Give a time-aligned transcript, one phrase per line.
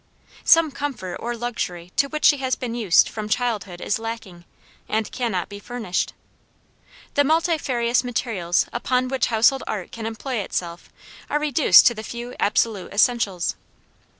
[0.43, 4.45] Some comfort or luxury to which she has been used from childhood is lacking,
[4.89, 6.15] and cannot be furnished.
[7.13, 10.89] The multifarious materials upon which household art can employ itself
[11.29, 13.55] are reduced to the few absolute essentials.